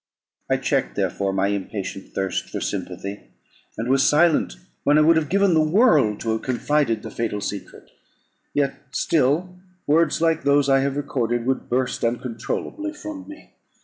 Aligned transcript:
I 0.49 0.57
checked, 0.57 0.95
therefore, 0.95 1.31
my 1.31 1.49
impatient 1.49 2.15
thirst 2.15 2.49
for 2.49 2.59
sympathy, 2.59 3.19
and 3.77 3.87
was 3.87 4.01
silent 4.01 4.53
when 4.83 4.97
I 4.97 5.01
would 5.01 5.15
have 5.15 5.29
given 5.29 5.53
the 5.53 5.61
world 5.61 6.19
to 6.21 6.31
have 6.31 6.41
confided 6.41 7.03
the 7.03 7.11
fatal 7.11 7.39
secret. 7.39 7.91
Yet 8.51 8.73
still 8.89 9.57
words 9.85 10.19
like 10.19 10.41
those 10.41 10.69
I 10.69 10.79
have 10.79 10.97
recorded, 10.97 11.45
would 11.45 11.69
burst 11.69 12.03
uncontrollably 12.03 12.93
from 12.93 13.27
me. 13.27 13.53